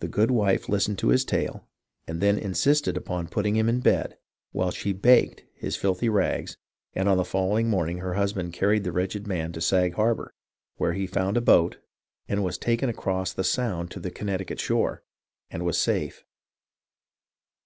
[0.00, 1.66] The good wife listened to his tale
[2.06, 4.18] and then insisted upon putting him in bed
[4.52, 6.58] while she baked his filthy rags,
[6.92, 10.34] and on the following morning her husband carried the wretched man to Sag Harbor,
[10.76, 11.78] where he found a boat
[12.28, 15.02] and was taken across the Sound to the Connecticut shore
[15.50, 16.26] and was safe.